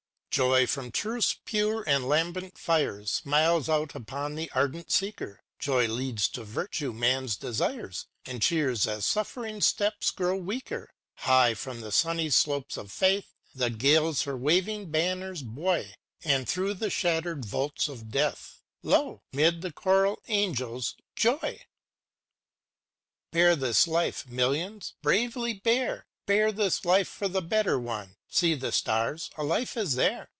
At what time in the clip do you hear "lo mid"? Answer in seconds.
18.83-19.59